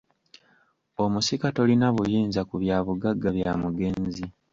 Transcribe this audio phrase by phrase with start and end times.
[1.03, 4.25] Omusika tolina buyinza ku byabugagga bya mugenzi.